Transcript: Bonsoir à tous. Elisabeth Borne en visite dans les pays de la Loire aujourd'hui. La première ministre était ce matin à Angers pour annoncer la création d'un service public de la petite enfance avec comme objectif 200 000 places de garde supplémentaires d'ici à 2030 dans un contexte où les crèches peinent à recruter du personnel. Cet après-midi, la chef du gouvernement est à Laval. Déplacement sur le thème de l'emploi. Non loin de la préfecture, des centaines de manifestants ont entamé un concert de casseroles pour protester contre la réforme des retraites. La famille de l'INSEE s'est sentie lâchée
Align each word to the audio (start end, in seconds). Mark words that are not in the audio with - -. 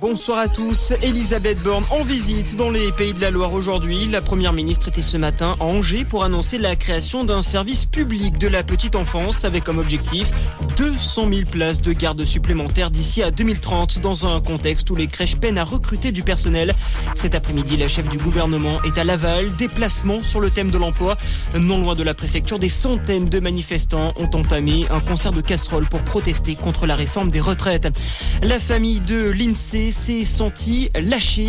Bonsoir 0.00 0.38
à 0.38 0.48
tous. 0.48 0.94
Elisabeth 1.02 1.62
Borne 1.62 1.84
en 1.90 2.02
visite 2.04 2.56
dans 2.56 2.70
les 2.70 2.90
pays 2.90 3.12
de 3.12 3.20
la 3.20 3.30
Loire 3.30 3.52
aujourd'hui. 3.52 4.06
La 4.06 4.22
première 4.22 4.54
ministre 4.54 4.88
était 4.88 5.02
ce 5.02 5.18
matin 5.18 5.56
à 5.60 5.64
Angers 5.64 6.06
pour 6.06 6.24
annoncer 6.24 6.56
la 6.56 6.74
création 6.74 7.24
d'un 7.24 7.42
service 7.42 7.84
public 7.84 8.38
de 8.38 8.48
la 8.48 8.62
petite 8.62 8.96
enfance 8.96 9.44
avec 9.44 9.62
comme 9.62 9.78
objectif 9.78 10.30
200 10.78 11.28
000 11.30 11.50
places 11.50 11.82
de 11.82 11.92
garde 11.92 12.24
supplémentaires 12.24 12.90
d'ici 12.90 13.22
à 13.22 13.30
2030 13.30 13.98
dans 13.98 14.24
un 14.24 14.40
contexte 14.40 14.88
où 14.88 14.96
les 14.96 15.06
crèches 15.06 15.36
peinent 15.36 15.58
à 15.58 15.64
recruter 15.64 16.12
du 16.12 16.22
personnel. 16.22 16.74
Cet 17.14 17.34
après-midi, 17.34 17.76
la 17.76 17.86
chef 17.86 18.08
du 18.08 18.16
gouvernement 18.16 18.82
est 18.84 18.96
à 18.96 19.04
Laval. 19.04 19.54
Déplacement 19.56 20.22
sur 20.22 20.40
le 20.40 20.50
thème 20.50 20.70
de 20.70 20.78
l'emploi. 20.78 21.18
Non 21.54 21.78
loin 21.82 21.94
de 21.94 22.02
la 22.02 22.14
préfecture, 22.14 22.58
des 22.58 22.70
centaines 22.70 23.26
de 23.26 23.38
manifestants 23.38 24.14
ont 24.18 24.34
entamé 24.34 24.86
un 24.88 25.00
concert 25.00 25.32
de 25.32 25.42
casseroles 25.42 25.88
pour 25.90 26.02
protester 26.04 26.56
contre 26.56 26.86
la 26.86 26.96
réforme 26.96 27.30
des 27.30 27.40
retraites. 27.40 27.88
La 28.42 28.58
famille 28.58 29.00
de 29.00 29.28
l'INSEE 29.28 29.89
s'est 29.90 30.24
sentie 30.24 30.90
lâchée 31.00 31.48